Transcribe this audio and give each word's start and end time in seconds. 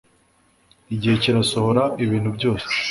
igihe 0.93 1.15
kirasohora 1.23 1.83
ibintu 2.03 2.29
byose 2.37 2.65